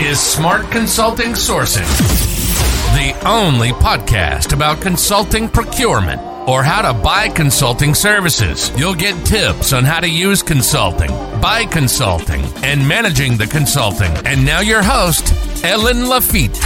is 0.00 0.18
Smart 0.18 0.70
Consulting 0.70 1.32
Sourcing, 1.32 1.86
the 2.96 3.28
only 3.28 3.68
podcast 3.68 4.54
about 4.54 4.80
consulting 4.80 5.46
procurement 5.46 6.22
or 6.48 6.62
how 6.62 6.80
to 6.80 6.98
buy 7.02 7.28
consulting 7.28 7.94
services. 7.94 8.72
You'll 8.78 8.94
get 8.94 9.26
tips 9.26 9.74
on 9.74 9.84
how 9.84 10.00
to 10.00 10.08
use 10.08 10.42
consulting, 10.42 11.10
buy 11.42 11.66
consulting, 11.66 12.40
and 12.64 12.88
managing 12.88 13.36
the 13.36 13.46
consulting. 13.46 14.10
And 14.26 14.42
now 14.42 14.60
your 14.60 14.82
host, 14.82 15.34
Ellen 15.62 16.08
Lafitte. 16.08 16.56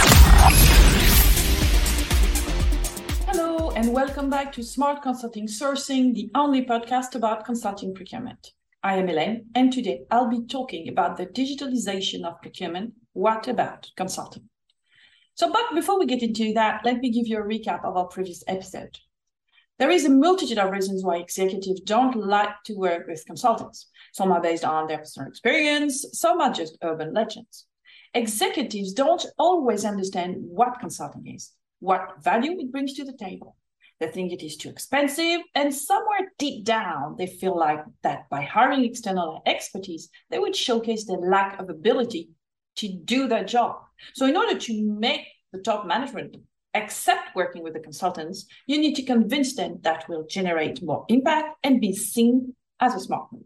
Hello, 3.27 3.71
and 3.71 3.91
welcome 3.91 4.29
back 4.29 4.53
to 4.53 4.63
Smart 4.63 5.01
Consulting 5.01 5.47
Sourcing, 5.47 6.13
the 6.13 6.31
only 6.35 6.65
podcast 6.65 7.15
about 7.15 7.43
consulting 7.43 7.93
procurement. 7.93 8.53
I 8.81 8.95
am 8.95 9.09
Elaine, 9.09 9.47
and 9.53 9.73
today 9.73 10.05
I'll 10.09 10.29
be 10.29 10.47
talking 10.47 10.87
about 10.87 11.17
the 11.17 11.25
digitalization 11.25 12.23
of 12.23 12.41
procurement. 12.41 12.93
What 13.15 13.47
about 13.47 13.89
consulting? 13.95 14.49
So, 15.35 15.49
but 15.49 15.73
before 15.73 15.97
we 15.97 16.05
get 16.05 16.21
into 16.21 16.51
that, 16.55 16.81
let 16.83 16.99
me 16.99 17.09
give 17.09 17.27
you 17.27 17.37
a 17.37 17.45
recap 17.45 17.85
of 17.85 17.95
our 17.95 18.07
previous 18.07 18.43
episode. 18.45 18.97
There 19.79 19.89
is 19.89 20.03
a 20.03 20.09
multitude 20.09 20.57
of 20.57 20.69
reasons 20.69 21.01
why 21.01 21.19
executives 21.19 21.79
don't 21.79 22.17
like 22.17 22.61
to 22.65 22.73
work 22.73 23.07
with 23.07 23.25
consultants. 23.25 23.87
Some 24.11 24.33
are 24.33 24.41
based 24.41 24.65
on 24.65 24.87
their 24.87 24.97
personal 24.97 25.29
experience, 25.29 26.05
some 26.11 26.41
are 26.41 26.51
just 26.51 26.77
urban 26.81 27.13
legends. 27.13 27.67
Executives 28.13 28.91
don't 28.91 29.25
always 29.39 29.85
understand 29.85 30.35
what 30.39 30.81
consulting 30.81 31.25
is, 31.27 31.53
what 31.79 32.21
value 32.21 32.59
it 32.59 32.69
brings 32.69 32.95
to 32.95 33.05
the 33.05 33.15
table. 33.15 33.55
They 34.01 34.07
think 34.07 34.33
it 34.33 34.43
is 34.43 34.57
too 34.57 34.67
expensive, 34.67 35.39
and 35.55 35.73
somewhere 35.73 36.33
deep 36.37 36.65
down, 36.65 37.15
they 37.17 37.27
feel 37.27 37.57
like 37.57 37.79
that 38.03 38.27
by 38.29 38.41
hiring 38.41 38.83
external 38.83 39.41
expertise, 39.45 40.09
they 40.29 40.37
would 40.37 40.53
showcase 40.53 41.05
their 41.05 41.19
lack 41.19 41.61
of 41.61 41.69
ability 41.69 42.31
to 42.77 42.87
do 42.87 43.27
their 43.27 43.43
job. 43.43 43.77
So, 44.13 44.25
in 44.25 44.37
order 44.37 44.57
to 44.57 44.83
make 44.83 45.27
the 45.51 45.59
top 45.59 45.85
management 45.85 46.37
accept 46.73 47.35
working 47.35 47.63
with 47.63 47.73
the 47.73 47.79
consultants, 47.79 48.45
you 48.67 48.77
need 48.77 48.95
to 48.95 49.03
convince 49.03 49.55
them 49.55 49.79
that 49.83 50.07
will 50.09 50.25
generate 50.27 50.83
more 50.83 51.05
impact 51.07 51.57
and 51.63 51.79
be 51.79 51.93
seen 51.93 52.53
as 52.79 52.93
a 52.93 52.99
smart 52.99 53.31
move. 53.31 53.43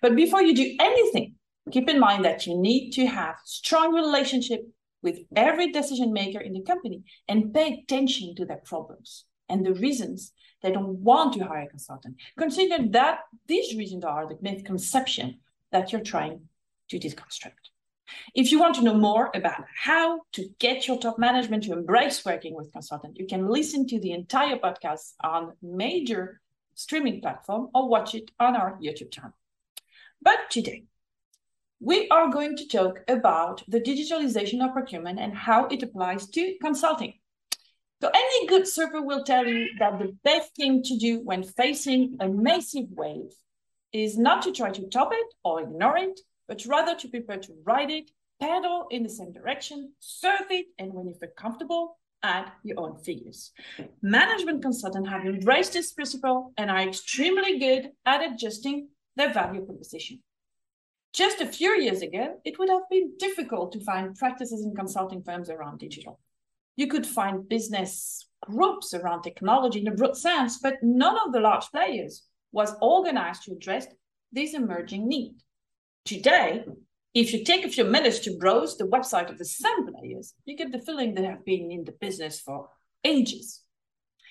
But 0.00 0.14
before 0.14 0.42
you 0.42 0.54
do 0.54 0.76
anything, 0.80 1.34
keep 1.72 1.88
in 1.88 1.98
mind 1.98 2.24
that 2.24 2.46
you 2.46 2.56
need 2.56 2.92
to 2.92 3.06
have 3.06 3.36
strong 3.44 3.94
relationship 3.94 4.62
with 5.02 5.18
every 5.34 5.72
decision 5.72 6.12
maker 6.12 6.40
in 6.40 6.52
the 6.52 6.62
company 6.62 7.02
and 7.28 7.52
pay 7.52 7.82
attention 7.82 8.34
to 8.36 8.44
their 8.44 8.62
problems 8.64 9.24
and 9.48 9.64
the 9.64 9.74
reasons 9.74 10.32
they 10.62 10.72
don't 10.72 10.98
want 10.98 11.34
to 11.34 11.44
hire 11.44 11.62
a 11.62 11.68
consultant. 11.68 12.16
Consider 12.36 12.88
that 12.90 13.20
these 13.46 13.76
reasons 13.76 14.04
are 14.04 14.26
the 14.26 14.38
misconception 14.40 15.38
that 15.70 15.92
you're 15.92 16.00
trying 16.00 16.40
to 16.90 16.98
deconstruct. 16.98 17.67
If 18.34 18.52
you 18.52 18.58
want 18.58 18.74
to 18.76 18.82
know 18.82 18.94
more 18.94 19.30
about 19.34 19.64
how 19.74 20.20
to 20.32 20.48
get 20.58 20.86
your 20.86 20.98
top 20.98 21.18
management 21.18 21.64
to 21.64 21.72
embrace 21.72 22.24
working 22.24 22.54
with 22.54 22.72
consultant, 22.72 23.18
you 23.18 23.26
can 23.26 23.48
listen 23.48 23.86
to 23.88 24.00
the 24.00 24.12
entire 24.12 24.56
podcast 24.56 25.14
on 25.22 25.52
major 25.62 26.40
streaming 26.74 27.20
platform 27.20 27.68
or 27.74 27.88
watch 27.88 28.14
it 28.14 28.30
on 28.38 28.56
our 28.56 28.78
YouTube 28.80 29.10
channel. 29.10 29.32
But 30.22 30.50
today, 30.50 30.84
we 31.80 32.08
are 32.08 32.30
going 32.30 32.56
to 32.56 32.66
talk 32.66 33.00
about 33.08 33.62
the 33.68 33.80
digitalization 33.80 34.64
of 34.64 34.72
procurement 34.72 35.18
and 35.20 35.34
how 35.34 35.66
it 35.66 35.82
applies 35.82 36.28
to 36.30 36.56
consulting. 36.60 37.14
So 38.00 38.10
any 38.14 38.46
good 38.46 38.66
surfer 38.66 39.02
will 39.02 39.24
tell 39.24 39.46
you 39.46 39.68
that 39.78 39.98
the 39.98 40.16
best 40.22 40.54
thing 40.54 40.82
to 40.84 40.96
do 40.96 41.20
when 41.24 41.42
facing 41.42 42.16
a 42.20 42.28
massive 42.28 42.86
wave 42.90 43.32
is 43.92 44.16
not 44.16 44.42
to 44.42 44.52
try 44.52 44.70
to 44.70 44.88
top 44.88 45.12
it 45.12 45.34
or 45.44 45.62
ignore 45.62 45.96
it, 45.96 46.20
but 46.48 46.64
rather 46.66 46.96
to 46.96 47.08
prepare 47.08 47.38
to 47.38 47.52
ride 47.64 47.90
it, 47.90 48.10
paddle 48.40 48.86
in 48.90 49.02
the 49.02 49.08
same 49.08 49.32
direction, 49.32 49.92
surf 50.00 50.46
it, 50.50 50.66
and 50.78 50.92
when 50.92 51.06
you 51.06 51.14
feel 51.14 51.30
comfortable, 51.36 51.98
add 52.22 52.50
your 52.64 52.80
own 52.80 52.96
figures. 52.96 53.52
Management 54.02 54.62
consultants 54.62 55.08
have 55.08 55.24
embraced 55.24 55.74
this 55.74 55.92
principle 55.92 56.52
and 56.56 56.70
are 56.70 56.80
extremely 56.80 57.58
good 57.58 57.90
at 58.06 58.22
adjusting 58.22 58.88
their 59.16 59.32
value 59.32 59.64
proposition. 59.64 60.20
Just 61.12 61.40
a 61.40 61.46
few 61.46 61.70
years 61.80 62.02
ago, 62.02 62.40
it 62.44 62.58
would 62.58 62.68
have 62.68 62.88
been 62.90 63.12
difficult 63.18 63.72
to 63.72 63.80
find 63.80 64.16
practices 64.16 64.64
in 64.64 64.74
consulting 64.74 65.22
firms 65.22 65.50
around 65.50 65.78
digital. 65.78 66.20
You 66.76 66.86
could 66.86 67.06
find 67.06 67.48
business 67.48 68.28
groups 68.42 68.94
around 68.94 69.22
technology 69.22 69.80
in 69.80 69.88
a 69.88 69.94
broad 69.94 70.16
sense, 70.16 70.58
but 70.58 70.76
none 70.82 71.18
of 71.18 71.32
the 71.32 71.40
large 71.40 71.66
players 71.70 72.24
was 72.52 72.74
organized 72.80 73.44
to 73.44 73.52
address 73.52 73.86
this 74.32 74.54
emerging 74.54 75.08
need. 75.08 75.34
Today, 76.08 76.64
if 77.12 77.34
you 77.34 77.44
take 77.44 77.66
a 77.66 77.68
few 77.68 77.84
minutes 77.84 78.20
to 78.20 78.38
browse 78.38 78.78
the 78.78 78.88
website 78.88 79.28
of 79.28 79.36
the 79.36 79.44
same 79.44 79.92
players, 79.92 80.32
you 80.46 80.56
get 80.56 80.72
the 80.72 80.80
feeling 80.80 81.12
they 81.12 81.26
have 81.26 81.44
been 81.44 81.70
in 81.70 81.84
the 81.84 81.92
business 81.92 82.40
for 82.40 82.70
ages. 83.04 83.62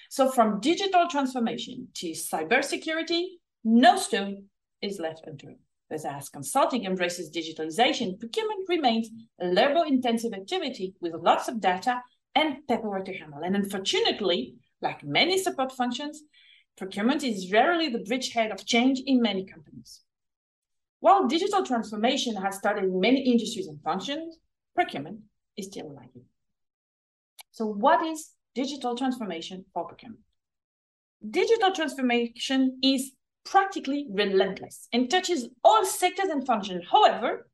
So, 0.09 0.31
from 0.31 0.59
digital 0.59 1.07
transformation 1.07 1.89
to 1.97 2.13
cybersecurity, 2.13 3.25
no 3.63 3.95
stone 3.95 4.45
is 4.81 4.97
left 4.99 5.27
unturned. 5.27 5.59
But 5.88 6.03
as 6.03 6.29
consulting 6.29 6.85
embraces 6.85 7.29
digitalization, 7.29 8.19
procurement 8.19 8.67
remains 8.67 9.09
a 9.39 9.45
labor 9.45 9.85
intensive 9.85 10.33
activity 10.33 10.95
with 10.99 11.13
lots 11.13 11.47
of 11.47 11.61
data 11.61 12.01
and 12.33 12.65
paperwork 12.67 13.05
to 13.05 13.13
handle. 13.13 13.41
And 13.45 13.55
unfortunately, 13.55 14.55
like 14.81 15.03
many 15.03 15.38
support 15.38 15.71
functions, 15.71 16.23
procurement 16.75 17.23
is 17.23 17.51
rarely 17.51 17.89
the 17.89 18.03
bridgehead 18.03 18.49
of 18.49 18.65
change 18.65 18.99
in 19.05 19.21
many 19.21 19.45
companies. 19.45 20.01
While 21.00 21.28
digital 21.28 21.63
transformation 21.63 22.35
has 22.38 22.58
started 22.58 22.85
in 22.85 23.00
many 23.00 23.22
industries 23.22 23.68
and 23.68 23.81
functions, 23.81 24.38
procurement 24.74 25.19
is 25.56 25.68
still 25.68 25.94
lagging. 25.94 26.25
So, 27.52 27.68
what 27.68 28.06
is 28.06 28.31
digital 28.56 28.96
transformation 28.96 29.66
for 29.74 29.88
procurement? 29.88 30.22
Digital 31.30 31.72
transformation 31.72 32.80
is 32.84 33.12
practically 33.46 34.07
relentless 34.12 34.88
and 34.91 35.09
touches 35.09 35.47
all 35.63 35.86
sectors 35.86 36.30
and 36.30 36.46
functions. 36.46 36.84
However, 36.91 37.50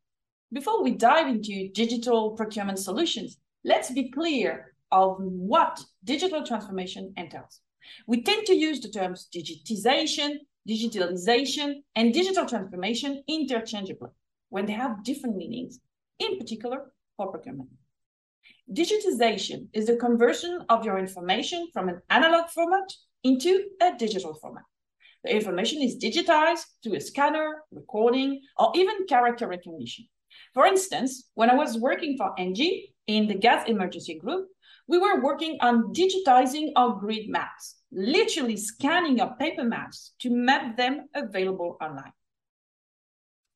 before 0.52 0.84
we 0.84 0.92
dive 0.92 1.28
into 1.28 1.70
digital 1.74 2.32
procurement 2.32 2.80
solutions, 2.80 3.38
let's 3.64 3.92
be 3.92 4.12
clear 4.12 4.74
of 4.92 5.18
what 5.20 5.84
digital 6.04 6.46
transformation 6.46 7.14
entails. 7.18 7.62
We 8.08 8.22
tend 8.22 8.46
to 8.48 8.54
use 8.54 8.80
the 8.80 8.90
terms 8.90 9.28
digitization, 9.36 10.36
digitalization, 10.68 11.76
and 11.96 12.14
digital 12.14 12.46
transformation 12.46 13.24
interchangeably 13.28 14.10
when 14.50 14.66
they 14.66 14.74
have 14.74 15.04
different 15.04 15.36
meanings, 15.36 15.80
in 16.20 16.38
particular 16.38 16.94
for 17.18 17.32
procurement. 17.32 17.70
Digitization 18.72 19.68
is 19.74 19.88
the 19.88 19.98
conversion 19.98 20.60
of 20.70 20.86
your 20.86 20.98
information 20.98 21.68
from 21.74 21.90
an 21.90 22.02
analog 22.10 22.50
format 22.50 22.90
into 23.24 23.66
a 23.82 23.92
digital 23.98 24.34
format. 24.36 24.64
The 25.24 25.36
information 25.36 25.82
is 25.82 25.98
digitized 25.98 26.66
through 26.84 26.96
a 26.96 27.02
scanner, 27.02 27.64
recording, 27.72 28.42
or 28.58 28.72
even 28.76 29.06
character 29.08 29.48
recognition. 29.48 30.06
For 30.54 30.66
instance, 30.66 31.30
when 31.36 31.50
I 31.50 31.56
was 31.56 31.78
working 31.78 32.18
for 32.18 32.34
Engie 32.38 32.94
in 33.08 33.28
the 33.28 33.36
gas 33.36 33.68
emergency 33.68 34.20
group, 34.20 34.48
we 34.88 34.98
were 34.98 35.22
working 35.22 35.58
on 35.62 35.94
digitizing 35.94 36.72
our 36.76 37.00
grid 37.00 37.30
maps, 37.30 37.76
literally 37.92 38.58
scanning 38.58 39.22
our 39.22 39.36
paper 39.38 39.64
maps 39.64 40.14
to 40.20 40.30
map 40.30 40.76
them 40.76 41.08
available 41.16 41.78
online. 41.82 42.12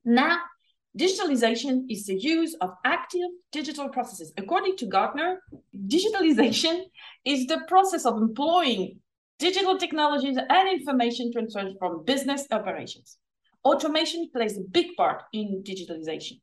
Now, 0.05 0.39
digitalization 0.97 1.83
is 1.89 2.05
the 2.05 2.17
use 2.17 2.55
of 2.61 2.71
active 2.85 3.29
digital 3.51 3.89
processes. 3.89 4.31
According 4.37 4.77
to 4.77 4.85
Gartner, 4.85 5.41
digitalization 5.75 6.83
is 7.25 7.45
the 7.45 7.61
process 7.67 8.05
of 8.05 8.17
employing 8.17 8.99
digital 9.37 9.77
technologies 9.77 10.37
and 10.37 10.69
information 10.69 11.31
transfer 11.31 11.71
from 11.77 12.05
business 12.05 12.47
operations. 12.51 13.17
Automation 13.65 14.29
plays 14.33 14.57
a 14.57 14.61
big 14.61 14.95
part 14.95 15.23
in 15.33 15.61
digitalization, 15.61 16.39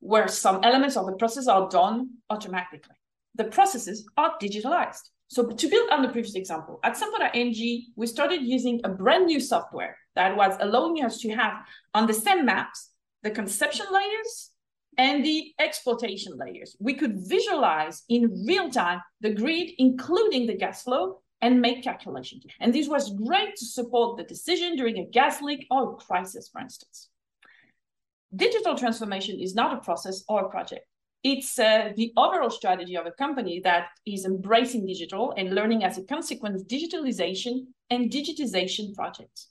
where 0.00 0.26
some 0.26 0.60
elements 0.64 0.96
of 0.96 1.06
the 1.06 1.12
process 1.12 1.46
are 1.46 1.68
done 1.68 2.10
automatically 2.28 2.95
the 3.36 3.44
processes 3.44 4.08
are 4.16 4.34
digitalized. 4.42 5.10
So 5.28 5.46
to 5.48 5.68
build 5.68 5.90
on 5.90 6.02
the 6.02 6.08
previous 6.08 6.34
example, 6.34 6.78
at 6.84 6.96
Symphony 6.96 7.30
NG, 7.34 7.86
we 7.96 8.06
started 8.06 8.42
using 8.42 8.80
a 8.84 8.88
brand 8.88 9.26
new 9.26 9.40
software 9.40 9.96
that 10.14 10.36
was 10.36 10.56
allowing 10.60 11.04
us 11.04 11.18
to 11.18 11.30
have 11.30 11.54
on 11.94 12.06
the 12.06 12.14
same 12.14 12.44
maps, 12.44 12.90
the 13.22 13.30
conception 13.30 13.86
layers 13.92 14.50
and 14.98 15.24
the 15.24 15.52
exploitation 15.58 16.38
layers. 16.38 16.76
We 16.80 16.94
could 16.94 17.28
visualize 17.28 18.04
in 18.08 18.44
real 18.46 18.70
time 18.70 19.00
the 19.20 19.34
grid, 19.34 19.70
including 19.78 20.46
the 20.46 20.56
gas 20.56 20.84
flow, 20.84 21.20
and 21.42 21.60
make 21.60 21.82
calculations. 21.82 22.44
And 22.60 22.72
this 22.72 22.88
was 22.88 23.12
great 23.12 23.56
to 23.56 23.64
support 23.64 24.16
the 24.16 24.24
decision 24.24 24.76
during 24.76 24.98
a 24.98 25.06
gas 25.06 25.42
leak 25.42 25.66
or 25.70 25.92
a 25.92 25.96
crisis, 25.96 26.48
for 26.48 26.60
instance. 26.60 27.08
Digital 28.34 28.74
transformation 28.76 29.38
is 29.38 29.54
not 29.54 29.74
a 29.74 29.80
process 29.80 30.24
or 30.28 30.44
a 30.44 30.50
project 30.50 30.86
it's 31.22 31.58
uh, 31.58 31.92
the 31.96 32.12
overall 32.16 32.50
strategy 32.50 32.96
of 32.96 33.06
a 33.06 33.10
company 33.10 33.60
that 33.64 33.88
is 34.06 34.24
embracing 34.24 34.86
digital 34.86 35.34
and 35.36 35.54
learning 35.54 35.84
as 35.84 35.98
a 35.98 36.04
consequence 36.04 36.62
digitalization 36.64 37.66
and 37.90 38.10
digitization 38.10 38.94
projects. 38.94 39.48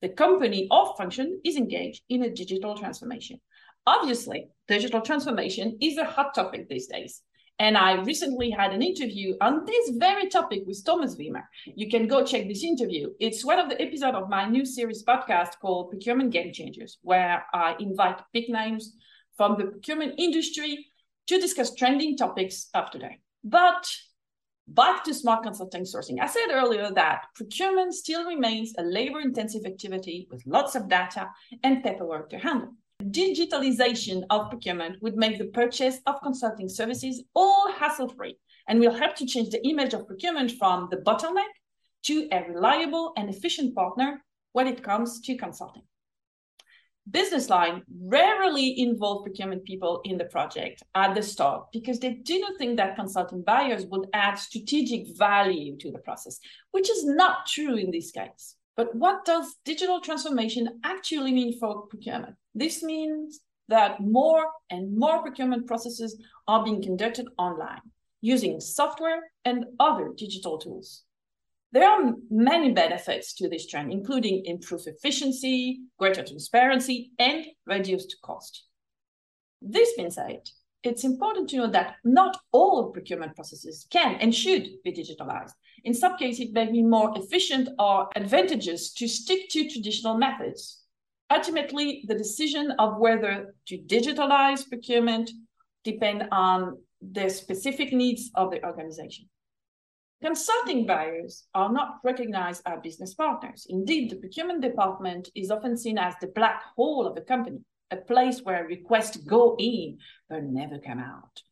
The 0.00 0.10
company 0.10 0.68
or 0.70 0.94
function 0.96 1.40
is 1.44 1.56
engaged 1.56 2.02
in 2.08 2.22
a 2.22 2.30
digital 2.30 2.76
transformation. 2.76 3.40
Obviously, 3.86 4.48
digital 4.68 5.00
transformation 5.00 5.78
is 5.80 5.98
a 5.98 6.04
hot 6.04 6.34
topic 6.34 6.68
these 6.68 6.86
days. 6.86 7.22
And 7.60 7.76
I 7.76 7.94
recently 8.02 8.50
had 8.50 8.72
an 8.72 8.82
interview 8.82 9.34
on 9.40 9.64
this 9.64 9.90
very 9.96 10.28
topic 10.28 10.62
with 10.66 10.84
Thomas 10.84 11.16
Wimmer. 11.16 11.42
You 11.74 11.88
can 11.90 12.06
go 12.06 12.24
check 12.24 12.46
this 12.46 12.62
interview. 12.62 13.10
It's 13.18 13.44
one 13.44 13.58
of 13.58 13.68
the 13.68 13.80
episodes 13.82 14.16
of 14.16 14.28
my 14.28 14.48
new 14.48 14.64
series 14.64 15.02
podcast 15.02 15.58
called 15.60 15.90
Procurement 15.90 16.30
Game 16.30 16.52
Changers, 16.52 16.98
where 17.02 17.44
I 17.52 17.74
invite 17.80 18.20
big 18.32 18.48
names 18.48 18.94
from 19.36 19.56
the 19.58 19.64
procurement 19.64 20.14
industry 20.18 20.86
to 21.28 21.38
discuss 21.38 21.74
trending 21.74 22.16
topics 22.16 22.68
of 22.74 22.90
today. 22.90 23.18
But 23.44 23.88
back 24.66 25.04
to 25.04 25.14
smart 25.14 25.42
consulting 25.42 25.84
sourcing. 25.84 26.20
I 26.20 26.26
said 26.26 26.50
earlier 26.50 26.90
that 26.94 27.26
procurement 27.34 27.94
still 27.94 28.26
remains 28.26 28.74
a 28.78 28.82
labor 28.82 29.20
intensive 29.20 29.64
activity 29.64 30.28
with 30.30 30.42
lots 30.46 30.74
of 30.74 30.88
data 30.88 31.28
and 31.62 31.82
paperwork 31.82 32.30
to 32.30 32.38
handle. 32.38 32.74
Digitalization 33.02 34.24
of 34.28 34.50
procurement 34.50 35.00
would 35.02 35.16
make 35.16 35.38
the 35.38 35.46
purchase 35.46 35.98
of 36.06 36.20
consulting 36.22 36.68
services 36.68 37.22
all 37.34 37.70
hassle 37.72 38.08
free 38.08 38.36
and 38.66 38.80
will 38.80 38.94
help 38.94 39.14
to 39.16 39.26
change 39.26 39.50
the 39.50 39.66
image 39.66 39.94
of 39.94 40.06
procurement 40.06 40.50
from 40.58 40.88
the 40.90 40.98
bottleneck 40.98 41.52
to 42.02 42.28
a 42.32 42.44
reliable 42.48 43.12
and 43.16 43.30
efficient 43.30 43.74
partner 43.74 44.22
when 44.52 44.66
it 44.66 44.82
comes 44.82 45.20
to 45.20 45.36
consulting. 45.36 45.82
Business 47.10 47.48
line 47.48 47.82
rarely 48.02 48.80
involve 48.80 49.24
procurement 49.24 49.64
people 49.64 50.00
in 50.04 50.18
the 50.18 50.24
project 50.24 50.82
at 50.94 51.14
the 51.14 51.22
start 51.22 51.66
because 51.72 52.00
they 52.00 52.14
do 52.14 52.38
not 52.40 52.58
think 52.58 52.76
that 52.76 52.96
consulting 52.96 53.42
buyers 53.42 53.86
would 53.86 54.08
add 54.12 54.34
strategic 54.34 55.16
value 55.16 55.76
to 55.78 55.90
the 55.90 55.98
process, 55.98 56.38
which 56.72 56.90
is 56.90 57.04
not 57.04 57.46
true 57.46 57.76
in 57.76 57.90
this 57.90 58.10
case. 58.10 58.56
But 58.76 58.94
what 58.94 59.24
does 59.24 59.56
digital 59.64 60.00
transformation 60.00 60.80
actually 60.84 61.32
mean 61.32 61.58
for 61.58 61.86
procurement? 61.86 62.36
This 62.54 62.82
means 62.82 63.40
that 63.68 64.00
more 64.00 64.46
and 64.70 64.96
more 64.96 65.22
procurement 65.22 65.66
processes 65.66 66.20
are 66.46 66.64
being 66.64 66.82
conducted 66.82 67.28
online 67.38 67.80
using 68.20 68.60
software 68.60 69.30
and 69.44 69.64
other 69.78 70.12
digital 70.16 70.58
tools. 70.58 71.04
There 71.72 71.88
are 71.88 72.14
many 72.30 72.72
benefits 72.72 73.34
to 73.34 73.48
this 73.48 73.66
trend, 73.66 73.92
including 73.92 74.46
improved 74.46 74.86
efficiency, 74.86 75.80
greater 75.98 76.22
transparency, 76.22 77.10
and 77.18 77.44
reduced 77.66 78.16
cost. 78.22 78.64
This 79.60 79.92
being 79.96 80.10
said, 80.10 80.48
it's 80.82 81.04
important 81.04 81.50
to 81.50 81.56
know 81.56 81.70
that 81.70 81.96
not 82.04 82.38
all 82.52 82.90
procurement 82.90 83.34
processes 83.34 83.86
can 83.90 84.14
and 84.14 84.34
should 84.34 84.68
be 84.82 84.92
digitalized. 84.92 85.52
In 85.84 85.92
some 85.92 86.16
cases, 86.16 86.46
it 86.46 86.52
may 86.52 86.70
be 86.70 86.82
more 86.82 87.12
efficient 87.16 87.68
or 87.78 88.08
advantageous 88.16 88.94
to 88.94 89.08
stick 89.08 89.48
to 89.50 89.68
traditional 89.68 90.16
methods. 90.16 90.82
Ultimately, 91.30 92.04
the 92.06 92.14
decision 92.14 92.70
of 92.78 92.98
whether 92.98 93.54
to 93.66 93.78
digitalize 93.78 94.66
procurement 94.66 95.30
depend 95.84 96.28
on 96.32 96.78
the 97.02 97.28
specific 97.28 97.92
needs 97.92 98.30
of 98.34 98.50
the 98.50 98.64
organization. 98.64 99.28
Consulting 100.20 100.84
buyers 100.84 101.46
are 101.54 101.72
not 101.72 101.98
recognized 102.02 102.62
as 102.66 102.80
business 102.82 103.14
partners. 103.14 103.66
Indeed, 103.68 104.10
the 104.10 104.16
procurement 104.16 104.62
department 104.62 105.30
is 105.34 105.50
often 105.50 105.76
seen 105.76 105.96
as 105.96 106.14
the 106.20 106.26
black 106.26 106.62
hole 106.76 107.06
of 107.06 107.16
a 107.16 107.20
company, 107.20 107.58
a 107.92 107.96
place 107.96 108.40
where 108.42 108.66
requests 108.66 109.16
go 109.16 109.54
in 109.58 109.98
but 110.28 110.42
never 110.42 110.78
come 110.78 110.98
out. 110.98 111.42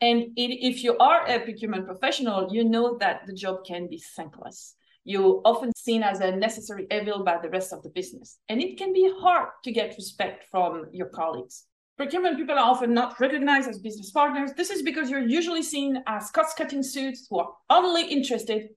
And 0.00 0.28
if 0.36 0.84
you 0.84 0.96
are 0.98 1.26
a 1.26 1.40
procurement 1.40 1.86
professional, 1.86 2.54
you 2.54 2.64
know 2.64 2.96
that 2.98 3.26
the 3.26 3.34
job 3.34 3.64
can 3.66 3.88
be 3.88 4.02
thankless. 4.16 4.76
You're 5.02 5.42
often 5.44 5.72
seen 5.76 6.02
as 6.02 6.20
a 6.20 6.30
necessary 6.34 6.86
evil 6.90 7.24
by 7.24 7.38
the 7.42 7.50
rest 7.50 7.72
of 7.72 7.82
the 7.82 7.90
business. 7.90 8.38
And 8.48 8.62
it 8.62 8.78
can 8.78 8.92
be 8.92 9.12
hard 9.18 9.48
to 9.64 9.72
get 9.72 9.96
respect 9.96 10.46
from 10.50 10.86
your 10.92 11.08
colleagues. 11.08 11.66
Procurement 11.96 12.36
people 12.36 12.58
are 12.58 12.70
often 12.70 12.92
not 12.92 13.20
recognized 13.20 13.68
as 13.68 13.78
business 13.78 14.10
partners. 14.10 14.52
This 14.56 14.70
is 14.70 14.82
because 14.82 15.08
you're 15.08 15.20
usually 15.20 15.62
seen 15.62 16.02
as 16.06 16.30
cost-cutting 16.30 16.82
suits 16.82 17.26
who 17.30 17.38
are 17.38 17.52
only 17.70 18.04
interested 18.04 18.70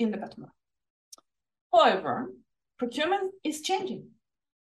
in 0.00 0.10
the 0.10 0.16
bottom 0.16 0.42
line. 0.42 0.52
However, 1.72 2.32
procurement 2.78 3.32
is 3.44 3.62
changing. 3.62 4.08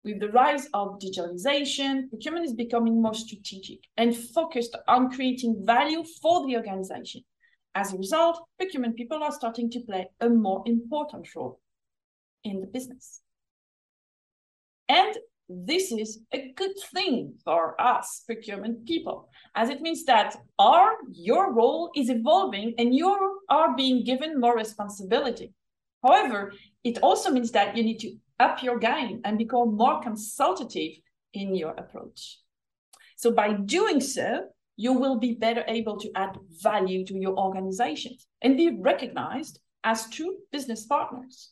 With 0.04 0.20
the 0.20 0.30
rise 0.30 0.68
of 0.74 1.00
digitalization, 1.00 2.10
procurement 2.10 2.46
is 2.46 2.54
becoming 2.54 3.02
more 3.02 3.14
strategic 3.14 3.80
and 3.98 4.18
focused 4.18 4.76
on 4.88 5.12
creating 5.12 5.64
value 5.64 6.04
for 6.22 6.46
the 6.46 6.58
organization. 6.58 7.24
As 7.74 7.94
a 7.94 7.98
result, 7.98 8.44
procurement 8.58 8.98
people 8.98 9.24
are 9.24 9.32
starting 9.32 9.70
to 9.72 9.80
play 9.80 10.10
a 10.20 10.28
more 10.28 10.64
important 10.66 11.28
role 11.36 11.62
in 12.44 12.60
the 12.60 12.68
business. 12.68 13.22
And 14.90 15.16
this 15.66 15.92
is 15.92 16.20
a 16.34 16.52
good 16.56 16.78
thing 16.94 17.34
for 17.44 17.80
us 17.80 18.24
procurement 18.26 18.86
people, 18.86 19.30
as 19.56 19.70
it 19.70 19.82
means 19.82 20.06
that 20.06 20.36
our 20.60 20.94
your 21.12 21.54
role 21.54 21.92
is 21.96 22.10
evolving 22.10 22.74
and 22.78 22.94
you 22.96 23.42
are 23.50 23.76
being 23.76 24.04
given 24.04 24.40
more 24.40 24.56
responsibility. 24.56 25.54
However, 26.04 26.54
it 26.84 27.00
also 27.02 27.30
means 27.30 27.52
that 27.52 27.78
you 27.78 27.84
need 27.84 28.00
to 28.00 28.16
up 28.40 28.64
your 28.64 28.80
game 28.80 29.22
and 29.24 29.38
become 29.38 29.76
more 29.76 30.02
consultative 30.02 30.94
in 31.34 31.56
your 31.56 31.72
approach. 31.72 32.40
So 33.16 33.32
by 33.32 33.54
doing 33.54 34.02
so, 34.02 34.48
you 34.78 34.94
will 34.94 35.18
be 35.18 35.34
better 35.34 35.64
able 35.68 35.98
to 36.00 36.12
add 36.16 36.38
value 36.62 37.06
to 37.06 37.16
your 37.16 37.38
organizations 37.38 38.26
and 38.42 38.58
be 38.58 38.78
recognized 38.80 39.60
as 39.84 40.10
true 40.10 40.38
business 40.52 40.86
partners. 40.86 41.52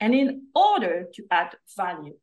And 0.00 0.14
in 0.14 0.46
order 0.54 1.06
to 1.14 1.24
add 1.30 1.54
value, 1.76 2.16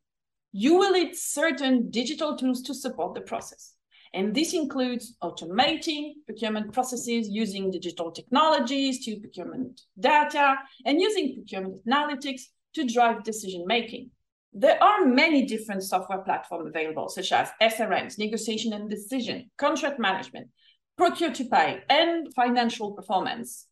you 0.52 0.74
will 0.74 0.92
need 0.92 1.14
certain 1.14 1.90
digital 1.90 2.36
tools 2.36 2.62
to 2.62 2.74
support 2.74 3.14
the 3.14 3.20
process. 3.20 3.74
And 4.14 4.34
this 4.34 4.54
includes 4.54 5.16
automating 5.22 6.14
procurement 6.24 6.72
processes 6.72 7.28
using 7.28 7.70
digital 7.70 8.10
technologies 8.10 9.04
to 9.04 9.20
procurement 9.20 9.82
data 10.00 10.56
and 10.86 11.00
using 11.00 11.34
procurement 11.34 11.86
analytics 11.86 12.42
to 12.74 12.84
drive 12.84 13.22
decision 13.22 13.64
making. 13.66 14.10
There 14.54 14.82
are 14.82 15.04
many 15.04 15.44
different 15.44 15.82
software 15.82 16.22
platforms 16.22 16.68
available, 16.68 17.08
such 17.08 17.32
as 17.32 17.50
SRMs, 17.60 18.18
negotiation 18.18 18.72
and 18.72 18.88
decision, 18.88 19.50
contract 19.58 20.00
management, 20.00 20.48
procure 20.96 21.32
to 21.32 21.44
pay, 21.44 21.80
and 21.88 22.32
financial 22.34 22.92
performance. 22.92 23.67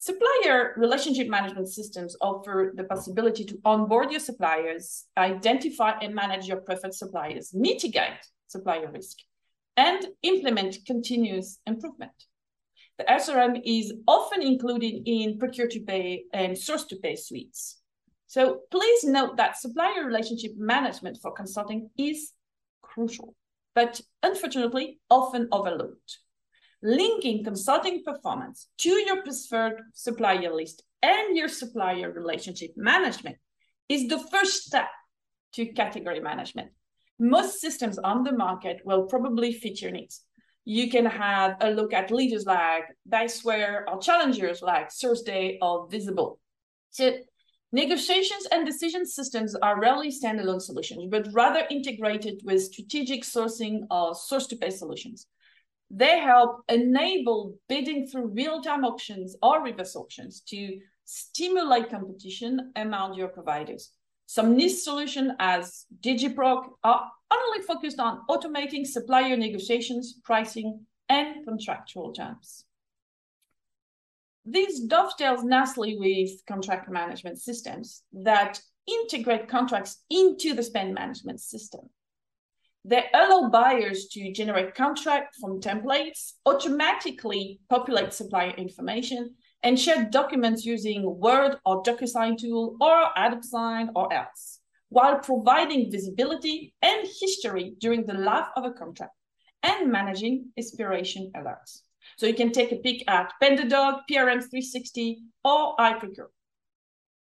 Supplier 0.00 0.74
relationship 0.76 1.28
management 1.28 1.68
systems 1.68 2.16
offer 2.20 2.72
the 2.76 2.84
possibility 2.84 3.44
to 3.44 3.58
onboard 3.64 4.12
your 4.12 4.20
suppliers, 4.20 5.06
identify 5.16 5.98
and 6.00 6.14
manage 6.14 6.46
your 6.46 6.58
preferred 6.58 6.94
suppliers, 6.94 7.52
mitigate 7.52 8.24
supplier 8.46 8.88
risk, 8.92 9.18
and 9.76 10.06
implement 10.22 10.78
continuous 10.86 11.58
improvement. 11.66 12.12
The 12.98 13.04
SRM 13.04 13.60
is 13.64 13.92
often 14.06 14.40
included 14.40 15.02
in 15.04 15.36
procure 15.36 15.68
to 15.68 15.80
pay 15.80 16.24
and 16.32 16.56
source 16.56 16.84
to 16.86 16.96
pay 16.96 17.16
suites. 17.16 17.80
So 18.28 18.60
please 18.70 19.02
note 19.02 19.36
that 19.36 19.56
supplier 19.56 20.04
relationship 20.04 20.52
management 20.56 21.18
for 21.20 21.32
consulting 21.32 21.90
is 21.98 22.32
crucial, 22.82 23.34
but 23.74 24.00
unfortunately 24.22 25.00
often 25.10 25.48
overlooked 25.50 26.18
linking 26.82 27.44
consulting 27.44 28.02
performance 28.04 28.68
to 28.78 28.90
your 28.90 29.22
preferred 29.22 29.80
supplier 29.94 30.54
list 30.54 30.82
and 31.02 31.36
your 31.36 31.48
supplier 31.48 32.10
relationship 32.12 32.70
management 32.76 33.36
is 33.88 34.08
the 34.08 34.18
first 34.30 34.64
step 34.64 34.88
to 35.52 35.66
category 35.66 36.20
management. 36.20 36.70
Most 37.18 37.60
systems 37.60 37.98
on 37.98 38.22
the 38.22 38.32
market 38.32 38.80
will 38.84 39.06
probably 39.06 39.52
fit 39.52 39.80
your 39.80 39.90
needs. 39.90 40.22
You 40.64 40.90
can 40.90 41.06
have 41.06 41.56
a 41.60 41.70
look 41.70 41.92
at 41.92 42.10
leaders 42.10 42.44
like 42.44 42.84
Diceware 43.08 43.84
or 43.88 44.00
challengers 44.00 44.62
like 44.62 44.92
Thursday 44.92 45.58
or 45.62 45.88
Vizibl. 45.88 46.36
So 46.90 47.16
negotiations 47.72 48.46
and 48.52 48.66
decision 48.66 49.06
systems 49.06 49.54
are 49.56 49.80
rarely 49.80 50.10
standalone 50.10 50.60
solutions, 50.60 51.06
but 51.10 51.28
rather 51.32 51.66
integrated 51.70 52.42
with 52.44 52.62
strategic 52.62 53.22
sourcing 53.22 53.80
or 53.90 54.14
source 54.14 54.46
to 54.48 54.56
pay 54.56 54.70
solutions. 54.70 55.26
They 55.90 56.20
help 56.20 56.62
enable 56.68 57.56
bidding 57.68 58.06
through 58.06 58.28
real-time 58.34 58.84
auctions 58.84 59.36
or 59.42 59.62
reverse 59.62 59.96
auctions 59.96 60.42
to 60.48 60.78
stimulate 61.04 61.90
competition 61.90 62.72
among 62.76 63.14
your 63.14 63.28
providers. 63.28 63.92
Some 64.26 64.56
niche 64.56 64.80
solutions 64.82 65.32
as 65.38 65.86
Digiproc 66.00 66.68
are 66.84 67.10
only 67.32 67.62
focused 67.62 67.98
on 67.98 68.20
automating 68.28 68.86
supplier 68.86 69.36
negotiations, 69.36 70.20
pricing, 70.22 70.84
and 71.08 71.46
contractual 71.46 72.12
terms. 72.12 72.66
This 74.44 74.80
dovetails 74.80 75.44
nicely 75.44 75.96
with 75.98 76.30
contract 76.46 76.90
management 76.90 77.38
systems 77.38 78.02
that 78.12 78.60
integrate 78.86 79.48
contracts 79.48 80.02
into 80.10 80.54
the 80.54 80.62
spend 80.62 80.94
management 80.94 81.40
system. 81.40 81.88
They 82.88 83.04
allow 83.12 83.50
buyers 83.50 84.08
to 84.12 84.32
generate 84.32 84.74
contract 84.74 85.36
from 85.38 85.60
templates, 85.60 86.32
automatically 86.46 87.60
populate 87.68 88.14
supplier 88.14 88.54
information, 88.56 89.34
and 89.62 89.78
share 89.78 90.08
documents 90.10 90.64
using 90.64 91.18
Word 91.18 91.58
or 91.66 91.82
DocuSign 91.82 92.38
tool 92.38 92.76
or 92.80 93.10
Adobe 93.14 93.42
Sign 93.42 93.90
or 93.94 94.10
else. 94.10 94.60
while 94.90 95.18
providing 95.18 95.90
visibility 95.90 96.74
and 96.82 97.06
history 97.20 97.74
during 97.78 98.06
the 98.06 98.14
life 98.14 98.48
of 98.56 98.64
a 98.64 98.72
contract 98.72 99.12
and 99.62 99.90
managing 99.90 100.46
expiration 100.56 101.30
alerts. 101.36 101.82
So 102.16 102.26
you 102.26 102.34
can 102.34 102.52
take 102.52 102.72
a 102.72 102.76
peek 102.76 103.04
at 103.06 103.32
PandaDoc, 103.42 104.02
PRM 104.10 104.40
360, 104.40 105.18
or 105.44 105.76
iProcure. 105.76 106.28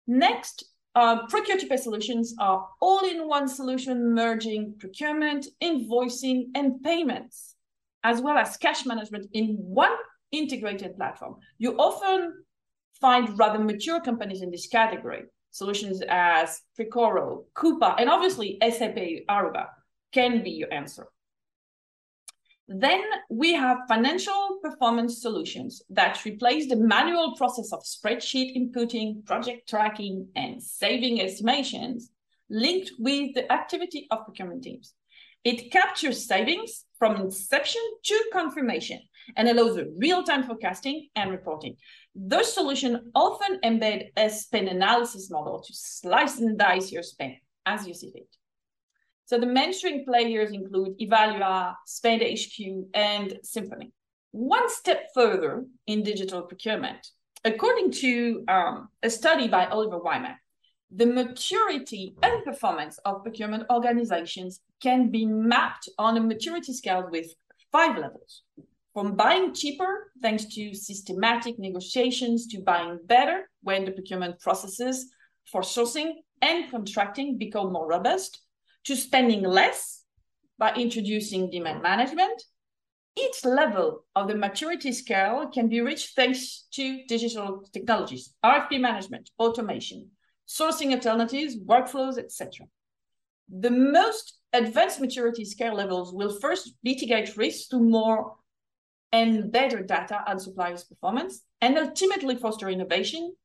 Next, 0.08 0.64
uh, 0.98 1.27
procure 1.27 1.60
to 1.60 1.68
pay 1.68 1.77
solutions 1.77 2.34
are 2.39 2.68
all-in-one 2.82 3.48
solution 3.48 4.16
merging 4.16 4.74
procurement, 4.80 5.46
invoicing, 5.62 6.46
and 6.56 6.82
payments, 6.82 7.54
as 8.04 8.20
well 8.20 8.36
as 8.36 8.58
cash 8.58 8.84
management 8.84 9.27
in 9.34 9.58
one 9.60 9.96
integrated 10.32 10.98
platform. 10.98 11.36
You 11.60 11.77
often 11.77 12.44
find 13.00 13.38
rather 13.38 13.60
mature 13.60 14.01
companies 14.01 14.42
in 14.42 14.50
this 14.50 14.66
category, 14.66 15.25
solutions 15.51 16.01
as 16.10 16.62
Precoro, 16.75 17.44
Coupa, 17.54 17.94
and 18.00 18.10
obviously 18.10 18.58
SAP 18.60 18.98
Ariba 19.30 19.68
can 20.12 20.44
be 20.44 20.50
your 20.50 20.74
answer. 20.74 21.06
Then 22.68 23.02
we 23.30 23.54
have 23.54 23.88
financial 23.88 24.60
performance 24.62 25.22
solutions 25.22 25.82
that 25.90 26.24
replace 26.26 26.68
the 26.68 26.76
manual 26.76 27.36
process 27.38 27.72
of 27.72 27.84
spreadsheet 27.84 28.58
inputting, 28.58 29.26
project 29.26 29.70
tracking, 29.70 30.28
and 30.36 30.62
saving 30.62 31.22
estimations 31.22 32.12
linked 32.50 32.92
with 33.00 33.34
the 33.36 33.50
activity 33.52 34.08
of 34.12 34.26
procurement 34.26 34.64
teams. 34.64 34.94
It 35.46 35.72
captures 35.72 36.28
savings 36.28 36.84
from 37.00 37.16
inception 37.16 37.82
to 38.04 38.30
confirmation 38.34 39.00
and 39.38 39.48
allows 39.48 39.80
real-time 39.98 40.44
forecasting 40.44 41.08
and 41.16 41.32
reporting. 41.32 41.78
Those 42.16 42.54
solutions 42.54 43.00
often 43.16 43.60
embed 43.64 44.10
a 44.18 44.30
spend 44.30 44.68
analysis 44.68 45.30
model 45.32 45.62
to 45.62 45.74
slice 45.74 46.40
and 46.40 46.58
dice 46.58 46.92
your 46.92 47.04
spend 47.04 47.36
as 47.66 47.88
you 47.88 47.94
see 47.94 48.12
fit. 48.12 48.28
So 49.28 49.38
the 49.38 49.46
mainstream 49.46 50.06
players 50.06 50.52
include 50.52 50.98
Ivalua, 51.00 51.76
Spend 51.86 52.22
HQ, 52.22 52.88
and 52.94 53.38
Symphony. 53.44 53.92
One 54.32 54.70
step 54.70 55.10
further 55.14 55.66
in 55.86 56.02
digital 56.02 56.44
procurement, 56.44 57.06
according 57.44 57.92
to 57.92 58.46
um, 58.48 58.88
a 59.04 59.10
study 59.10 59.50
by 59.50 59.66
Oliver 59.66 59.98
Wyman, 59.98 60.38
the 60.92 61.06
maturity 61.06 62.16
and 62.24 62.46
performance 62.46 63.00
of 63.00 63.22
procurement 63.22 63.66
organizations 63.70 64.62
can 64.82 65.12
be 65.12 65.26
mapped 65.26 65.90
on 66.00 66.16
a 66.16 66.22
maturity 66.22 66.72
scale 66.72 67.10
with 67.12 67.28
five 67.70 67.98
levels. 67.98 68.44
From 68.94 69.18
buying 69.18 69.54
cheaper, 69.54 70.10
thanks 70.22 70.46
to 70.56 70.74
systematic 70.74 71.60
negotiations, 71.60 72.48
to 72.48 72.62
buying 72.62 73.00
better 73.04 73.50
when 73.62 73.84
the 73.84 73.92
procurement 73.92 74.40
processes 74.40 75.12
for 75.52 75.64
sourcing 75.64 76.14
and 76.42 76.72
contracting 76.72 77.38
become 77.38 77.74
more 77.74 77.88
robust, 77.88 78.47
to 78.88 78.96
spending 78.96 79.44
less 79.44 80.03
by 80.58 80.74
introducing 80.74 81.50
demand 81.50 81.82
management. 81.84 82.41
Each 83.17 83.44
level 83.44 84.06
of 84.15 84.27
the 84.27 84.36
maturity 84.36 84.94
scale 84.94 85.50
can 85.53 85.67
be 85.67 85.82
reached 85.82 86.15
thanks 86.15 86.67
to 86.72 87.03
digital 87.08 87.63
technologies, 87.74 88.34
RFP 88.46 88.79
management, 88.79 89.29
automation, 89.39 90.12
sourcing 90.48 90.94
alternatives, 90.94 91.58
workflows, 91.58 92.17
etc. 92.17 92.67
The 93.50 93.72
most 93.72 94.39
advanced 94.53 95.01
maturity 95.01 95.44
scale 95.44 95.74
levels 95.74 96.13
will 96.13 96.39
first 96.39 96.74
mitigate 96.84 97.36
risks 97.36 97.67
to 97.70 97.79
more 97.79 98.36
and 99.12 99.51
better 99.51 99.82
data 99.82 100.24
on 100.27 100.39
suppliers' 100.39 100.86
performance 100.86 101.41
and 101.60 101.77
ultimately 101.77 102.36
foster 102.36 102.70
innovation 102.70 103.36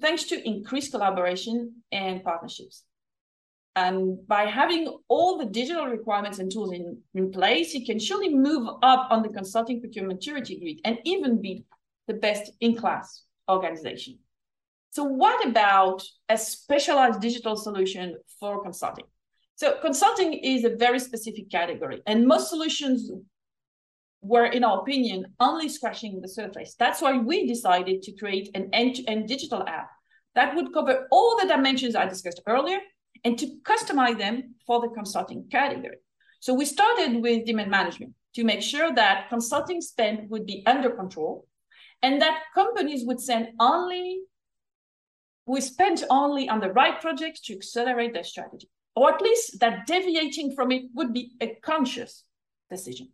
thanks 0.00 0.24
to 0.24 0.48
increased 0.48 0.90
collaboration 0.90 1.82
and 1.92 2.24
partnerships. 2.24 2.84
And 3.78 4.26
by 4.26 4.44
having 4.46 4.84
all 5.08 5.38
the 5.38 5.44
digital 5.60 5.86
requirements 5.86 6.40
and 6.40 6.50
tools 6.50 6.72
in, 6.72 6.98
in 7.14 7.30
place, 7.30 7.74
you 7.74 7.86
can 7.86 7.98
surely 8.00 8.30
move 8.34 8.66
up 8.82 9.06
on 9.10 9.22
the 9.22 9.28
consulting 9.28 9.80
procurement 9.80 10.18
maturity 10.18 10.58
grid 10.58 10.80
and 10.84 10.98
even 11.04 11.40
be 11.40 11.64
the 12.08 12.14
best 12.14 12.50
in 12.60 12.74
class 12.74 13.22
organization. 13.48 14.18
So, 14.90 15.04
what 15.04 15.46
about 15.46 16.02
a 16.28 16.36
specialized 16.36 17.20
digital 17.20 17.56
solution 17.56 18.16
for 18.40 18.62
consulting? 18.62 19.04
So, 19.54 19.76
consulting 19.80 20.32
is 20.32 20.64
a 20.64 20.76
very 20.76 20.98
specific 20.98 21.48
category, 21.48 22.02
and 22.06 22.26
most 22.26 22.48
solutions 22.48 23.10
were, 24.22 24.46
in 24.46 24.64
our 24.64 24.80
opinion, 24.80 25.26
only 25.38 25.68
scratching 25.68 26.20
the 26.20 26.28
surface. 26.40 26.74
That's 26.76 27.00
why 27.00 27.18
we 27.18 27.46
decided 27.46 28.02
to 28.02 28.12
create 28.12 28.50
an 28.54 28.70
end 28.72 28.96
to 28.96 29.04
end 29.04 29.28
digital 29.28 29.62
app 29.68 29.90
that 30.34 30.54
would 30.54 30.72
cover 30.72 31.06
all 31.10 31.36
the 31.36 31.48
dimensions 31.48 31.94
I 31.96 32.06
discussed 32.06 32.40
earlier 32.46 32.78
and 33.24 33.38
to 33.38 33.46
customize 33.62 34.18
them 34.18 34.54
for 34.66 34.80
the 34.80 34.88
consulting 34.88 35.44
category. 35.50 35.98
So 36.40 36.54
we 36.54 36.64
started 36.64 37.20
with 37.22 37.46
demand 37.46 37.70
management 37.70 38.14
to 38.34 38.44
make 38.44 38.62
sure 38.62 38.94
that 38.94 39.28
consulting 39.28 39.80
spend 39.80 40.30
would 40.30 40.46
be 40.46 40.62
under 40.66 40.90
control 40.90 41.46
and 42.02 42.22
that 42.22 42.42
companies 42.54 43.04
would 43.04 43.20
send 43.20 43.48
only 43.58 44.20
we 45.46 45.62
spent 45.62 46.04
only 46.10 46.46
on 46.46 46.60
the 46.60 46.70
right 46.72 47.00
projects 47.00 47.40
to 47.40 47.54
accelerate 47.54 48.12
their 48.12 48.22
strategy, 48.22 48.68
or 48.94 49.14
at 49.14 49.22
least 49.22 49.60
that 49.60 49.86
deviating 49.86 50.54
from 50.54 50.70
it 50.70 50.82
would 50.94 51.14
be 51.14 51.32
a 51.40 51.56
conscious 51.62 52.24
decision. 52.70 53.08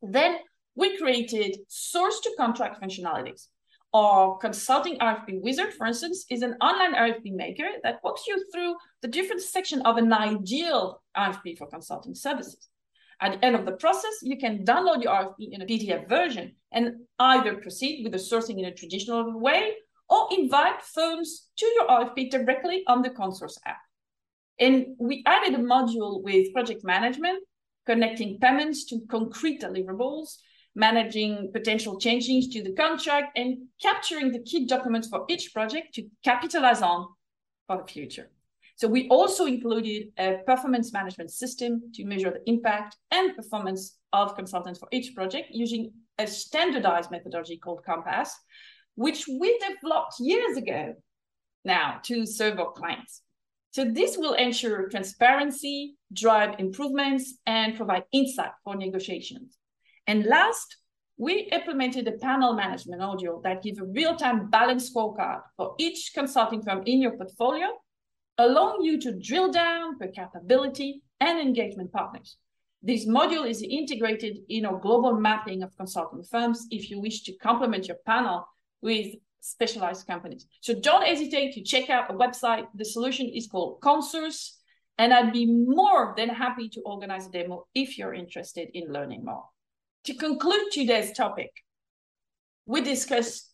Then 0.00 0.38
we 0.74 0.96
created 0.96 1.58
source 1.68 2.20
to 2.20 2.34
contract 2.38 2.80
functionalities 2.80 3.48
or 3.96 4.36
consulting 4.36 4.98
RFP 4.98 5.40
Wizard, 5.40 5.72
for 5.72 5.86
instance, 5.86 6.26
is 6.28 6.42
an 6.42 6.52
online 6.60 6.94
RFP 6.94 7.32
maker 7.32 7.68
that 7.82 8.00
walks 8.04 8.26
you 8.26 8.44
through 8.52 8.74
the 9.00 9.08
different 9.08 9.40
section 9.40 9.80
of 9.86 9.96
an 9.96 10.12
ideal 10.12 11.02
RFP 11.16 11.56
for 11.56 11.66
consulting 11.66 12.14
services. 12.14 12.68
At 13.22 13.32
the 13.32 13.42
end 13.46 13.56
of 13.56 13.64
the 13.64 13.72
process, 13.72 14.12
you 14.20 14.36
can 14.36 14.66
download 14.66 15.02
your 15.02 15.14
RFP 15.14 15.50
in 15.50 15.62
a 15.62 15.64
PDF 15.64 16.06
version 16.10 16.56
and 16.72 17.06
either 17.18 17.54
proceed 17.54 18.02
with 18.02 18.12
the 18.12 18.18
sourcing 18.18 18.58
in 18.58 18.66
a 18.66 18.74
traditional 18.74 19.40
way 19.40 19.72
or 20.10 20.28
invite 20.30 20.82
firms 20.82 21.48
to 21.56 21.64
your 21.64 21.86
RFP 21.86 22.30
directly 22.30 22.84
on 22.86 23.00
the 23.00 23.08
Consource 23.08 23.58
app. 23.64 23.80
And 24.60 24.88
we 24.98 25.22
added 25.24 25.54
a 25.54 25.62
module 25.62 26.22
with 26.22 26.52
project 26.52 26.84
management, 26.84 27.42
connecting 27.86 28.38
payments 28.40 28.84
to 28.90 29.00
concrete 29.08 29.62
deliverables 29.62 30.36
managing 30.76 31.50
potential 31.52 31.98
changes 31.98 32.48
to 32.48 32.62
the 32.62 32.72
contract, 32.72 33.36
and 33.36 33.66
capturing 33.82 34.30
the 34.30 34.38
key 34.40 34.66
documents 34.66 35.08
for 35.08 35.24
each 35.28 35.52
project 35.52 35.94
to 35.94 36.06
capitalize 36.22 36.82
on 36.82 37.08
for 37.66 37.78
the 37.78 37.92
future. 37.92 38.30
So 38.76 38.86
we 38.86 39.08
also 39.08 39.46
included 39.46 40.08
a 40.18 40.36
performance 40.44 40.92
management 40.92 41.30
system 41.30 41.90
to 41.94 42.04
measure 42.04 42.30
the 42.30 42.48
impact 42.48 42.96
and 43.10 43.34
performance 43.34 43.96
of 44.12 44.36
consultants 44.36 44.78
for 44.78 44.88
each 44.92 45.14
project 45.14 45.48
using 45.50 45.92
a 46.18 46.26
standardized 46.26 47.10
methodology 47.10 47.56
called 47.56 47.82
Compass, 47.84 48.36
which 48.94 49.26
we 49.26 49.58
developed 49.58 50.20
years 50.20 50.58
ago 50.58 50.94
now 51.64 52.00
to 52.04 52.26
serve 52.26 52.58
our 52.60 52.72
clients. 52.72 53.22
So 53.70 53.84
this 53.84 54.16
will 54.18 54.34
ensure 54.34 54.88
transparency, 54.88 55.96
drive 56.12 56.56
improvements, 56.58 57.34
and 57.46 57.76
provide 57.76 58.04
insight 58.12 58.52
for 58.62 58.76
negotiations. 58.76 59.56
And 60.06 60.24
last, 60.24 60.76
we 61.18 61.48
implemented 61.52 62.06
a 62.06 62.12
panel 62.12 62.52
management 62.52 63.00
module 63.00 63.42
that 63.42 63.62
gives 63.62 63.78
a 63.78 63.84
real-time 63.84 64.50
balance 64.50 64.92
scorecard 64.92 65.40
for 65.56 65.74
each 65.78 66.12
consulting 66.14 66.62
firm 66.62 66.82
in 66.86 67.00
your 67.00 67.16
portfolio, 67.16 67.68
allowing 68.38 68.82
you 68.82 69.00
to 69.00 69.18
drill 69.18 69.50
down 69.50 69.98
per 69.98 70.08
capability 70.08 71.02
and 71.20 71.38
engagement 71.38 71.90
partners. 71.92 72.36
This 72.82 73.06
module 73.06 73.48
is 73.48 73.62
integrated 73.62 74.38
in 74.48 74.66
our 74.66 74.78
global 74.78 75.14
mapping 75.14 75.62
of 75.62 75.76
consulting 75.76 76.22
firms 76.22 76.66
if 76.70 76.90
you 76.90 77.00
wish 77.00 77.22
to 77.22 77.36
complement 77.38 77.88
your 77.88 77.96
panel 78.04 78.46
with 78.82 79.14
specialized 79.40 80.06
companies. 80.06 80.46
So 80.60 80.74
don't 80.74 81.06
hesitate 81.06 81.54
to 81.54 81.62
check 81.62 81.88
out 81.88 82.10
a 82.10 82.14
website. 82.14 82.66
The 82.74 82.84
solution 82.84 83.26
is 83.28 83.46
called 83.46 83.80
Consource, 83.80 84.58
and 84.98 85.14
I'd 85.14 85.32
be 85.32 85.46
more 85.46 86.14
than 86.16 86.28
happy 86.28 86.68
to 86.70 86.80
organize 86.82 87.26
a 87.26 87.30
demo 87.30 87.66
if 87.74 87.96
you're 87.96 88.14
interested 88.14 88.68
in 88.74 88.92
learning 88.92 89.24
more. 89.24 89.44
To 90.06 90.14
conclude 90.14 90.70
today's 90.70 91.10
topic, 91.10 91.50
we 92.64 92.80
discussed 92.80 93.52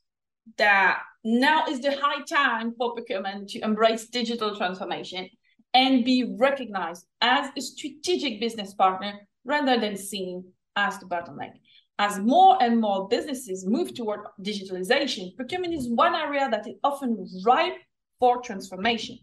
that 0.58 1.00
now 1.24 1.64
is 1.66 1.80
the 1.80 1.96
high 1.96 2.22
time 2.24 2.74
for 2.76 2.92
procurement 2.92 3.48
to 3.50 3.60
embrace 3.60 4.08
digital 4.08 4.54
transformation 4.54 5.30
and 5.72 6.04
be 6.04 6.36
recognized 6.38 7.06
as 7.22 7.48
a 7.56 7.60
strategic 7.62 8.38
business 8.38 8.74
partner 8.74 9.14
rather 9.46 9.80
than 9.80 9.96
seen 9.96 10.44
as 10.76 10.98
the 10.98 11.06
bottleneck. 11.06 11.52
As 11.98 12.18
more 12.18 12.62
and 12.62 12.78
more 12.78 13.08
businesses 13.08 13.66
move 13.66 13.94
toward 13.94 14.20
digitalization, 14.42 15.34
procurement 15.34 15.72
is 15.72 15.88
one 15.88 16.14
area 16.14 16.50
that 16.50 16.68
is 16.68 16.74
often 16.84 17.26
ripe 17.46 17.78
for 18.20 18.42
transformation. 18.42 19.18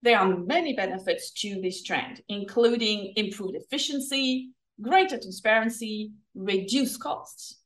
There 0.00 0.18
are 0.18 0.38
many 0.38 0.74
benefits 0.74 1.32
to 1.42 1.60
this 1.60 1.82
trend, 1.82 2.22
including 2.30 3.12
improved 3.16 3.56
efficiency, 3.56 4.52
greater 4.80 5.18
transparency, 5.18 6.12
reduce 6.34 6.96
costs. 6.96 7.60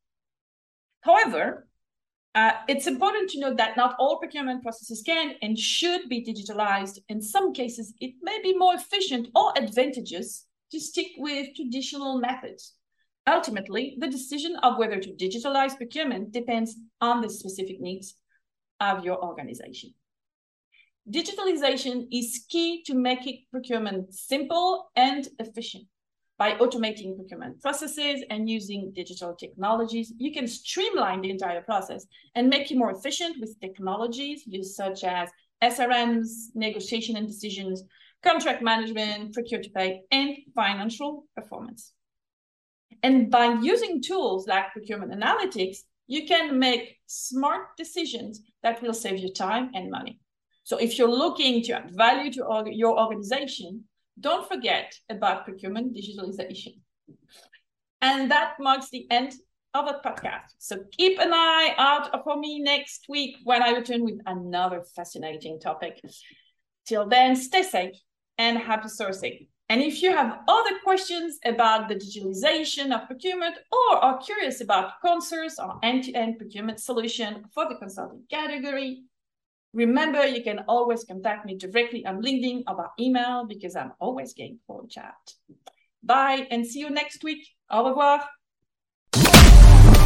However, 1.02 1.67
Uh, 2.33 2.52
it's 2.69 2.87
important 2.87 3.29
to 3.29 3.40
note 3.40 3.57
that 3.57 3.76
not 3.76 3.97
all 3.99 4.21
procurement 4.21 4.62
processes 4.62 5.02
can 5.02 5.35
and 5.43 5.59
should 5.59 6.09
be 6.09 6.25
digitalized. 6.25 6.97
In 7.09 7.21
some 7.21 7.52
cases, 7.52 7.93
it 7.99 8.14
may 8.23 8.38
be 8.40 8.57
more 8.57 8.75
efficient 8.75 9.26
or 9.35 9.52
advantageous 9.59 10.47
to 10.71 10.79
stick 10.79 11.09
with 11.19 11.49
traditional 11.57 12.21
methods. 12.21 12.76
Ultimately, 13.26 13.97
the 13.99 14.07
decision 14.07 14.55
of 14.62 14.79
whether 14.79 15.00
to 15.00 15.11
digitalize 15.25 15.76
procurement 15.76 16.31
depends 16.31 16.76
on 17.00 17.21
the 17.21 17.29
specific 17.29 17.81
needs 17.81 18.14
of 18.79 19.05
your 19.05 19.19
organization. 19.25 19.93
Digitalization 21.11 22.07
is 22.12 22.47
key 22.49 22.85
to 22.85 22.95
making 22.95 23.45
procurement 23.50 24.14
simple 24.14 24.93
and 24.95 25.29
efficient. 25.40 25.88
By 26.40 26.52
automating 26.52 27.16
procurement 27.16 27.61
processes 27.61 28.25
and 28.30 28.49
using 28.49 28.92
digital 28.97 29.35
technologies, 29.35 30.14
you 30.16 30.32
can 30.32 30.49
streamline 30.49 31.20
the 31.20 31.28
entire 31.28 31.61
process 31.61 32.06
and 32.35 32.49
make 32.49 32.70
it 32.70 32.78
more 32.78 32.92
efficient 32.92 33.37
with 33.38 33.61
technologies 33.61 34.44
used 34.47 34.75
such 34.75 35.04
as 35.04 35.28
SRMs, 35.62 36.47
negotiation 36.54 37.18
and 37.18 37.26
decisions, 37.26 37.85
contract 38.23 38.62
management, 38.62 39.35
procure 39.35 39.61
to 39.61 39.68
pay, 39.68 40.00
and 40.12 40.38
financial 40.54 41.26
performance. 41.37 41.92
And 43.02 43.30
by 43.30 43.59
using 43.61 44.00
tools 44.00 44.49
like 44.49 44.73
procurement 44.73 45.12
analytics, 45.12 45.80
you 46.06 46.26
can 46.26 46.59
make 46.59 46.97
smart 47.06 47.76
decisions 47.76 48.40
that 48.62 48.80
will 48.80 48.94
save 48.94 49.18
you 49.18 49.30
time 49.30 49.73
and 49.75 49.90
money. 49.90 50.18
So 50.64 50.78
if 50.78 50.97
you're 50.97 51.18
looking 51.25 51.62
to 51.64 51.73
add 51.73 51.90
value 51.94 52.32
to 52.32 52.64
your 52.73 52.99
organization, 52.99 53.85
don't 54.19 54.49
forget 54.49 54.95
about 55.09 55.45
procurement 55.45 55.97
digitalization. 55.97 56.81
And 58.00 58.31
that 58.31 58.55
marks 58.59 58.90
the 58.90 59.07
end 59.11 59.35
of 59.75 59.87
the 59.87 60.00
podcast. 60.05 60.55
So 60.59 60.79
keep 60.90 61.19
an 61.21 61.33
eye 61.33 61.75
out 61.79 62.25
for 62.25 62.37
me 62.38 62.61
next 62.61 63.07
week 63.09 63.37
when 63.45 63.62
I 63.62 63.71
return 63.71 64.05
with 64.05 64.21
another 64.26 64.83
fascinating 64.97 65.61
topic. 65.61 66.00
Till 66.87 67.09
then, 67.09 67.37
stay 67.37 67.62
safe 67.62 67.95
and 68.38 68.59
happy 68.59 68.88
sourcing. 68.88 69.49
And 69.69 69.81
if 69.81 70.02
you 70.02 70.11
have 70.11 70.40
other 70.49 70.71
questions 70.83 71.38
about 71.45 71.88
the 71.88 71.95
digitalization 71.95 72.93
of 72.93 73.07
procurement 73.07 73.57
or 73.71 73.97
are 73.99 74.19
curious 74.19 74.61
about 74.61 74.95
Consource 75.00 75.61
or 75.61 75.79
end-to-end 75.85 76.38
procurement 76.38 76.81
solution 76.81 77.45
for 77.55 77.69
the 77.69 77.76
consulting 77.76 78.25
category, 78.29 79.05
Remember, 79.72 80.26
you 80.26 80.42
can 80.42 80.64
always 80.66 81.04
contact 81.04 81.46
me 81.46 81.56
directly 81.56 82.04
on 82.04 82.20
LinkedIn 82.22 82.64
or 82.66 82.74
by 82.74 82.86
email 82.98 83.44
because 83.46 83.76
I'm 83.76 83.92
always 84.00 84.32
game 84.32 84.58
for 84.66 84.82
a 84.84 84.88
chat. 84.88 85.14
Bye 86.02 86.48
and 86.50 86.66
see 86.66 86.80
you 86.80 86.90
next 86.90 87.22
week. 87.22 87.46
Au 87.70 87.88
revoir. 87.88 88.20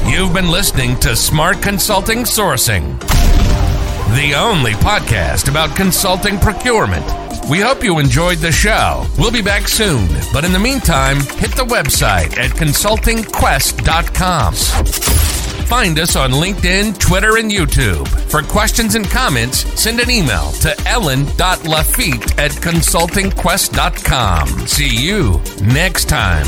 You've 0.06 0.35
been 0.35 0.50
listening 0.50 0.99
to 1.00 1.16
Smart 1.16 1.62
Consulting 1.62 2.25
Sourcing, 2.25 3.00
the 4.14 4.35
only 4.37 4.73
podcast 4.73 5.49
about 5.49 5.75
consulting 5.75 6.38
procurement. 6.38 7.06
We 7.49 7.61
hope 7.61 7.83
you 7.83 7.99
enjoyed 7.99 8.38
the 8.38 8.52
show. 8.52 9.06
We'll 9.18 9.30
be 9.30 9.42
back 9.42 9.66
soon, 9.66 10.09
but 10.33 10.44
in 10.44 10.52
the 10.52 10.59
meantime, 10.59 11.16
hit 11.16 11.56
the 11.56 11.64
website 11.64 12.37
at 12.38 12.50
consultingquest.com. 12.50 15.44
Find 15.66 15.99
us 15.99 16.16
on 16.16 16.30
LinkedIn, 16.30 16.99
Twitter, 16.99 17.37
and 17.38 17.50
YouTube. 17.50 18.06
For 18.30 18.42
questions 18.42 18.94
and 18.94 19.09
comments, 19.09 19.59
send 19.80 19.99
an 20.00 20.11
email 20.11 20.50
to 20.62 20.78
ellen.lafitte 20.87 22.38
at 22.38 22.50
consultingquest.com. 22.52 24.66
See 24.66 24.94
you 24.94 25.40
next 25.62 26.09
time. 26.09 26.47